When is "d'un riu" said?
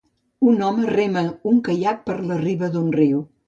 2.77-3.25